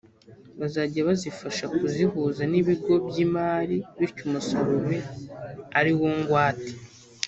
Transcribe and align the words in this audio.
bazajya 0.59 1.01
bazifasha 1.09 1.65
kuzihuza 1.77 2.41
n’ibigo 2.51 2.93
by’imari 3.07 3.77
bityo 3.99 4.21
umusaruro 4.27 4.75
ube 4.81 4.99
ari 5.79 5.91
wo 5.99 6.09
ngwate 6.19 6.73